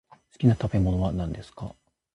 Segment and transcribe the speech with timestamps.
[0.09, 1.75] 好きな食べ物は何ですか？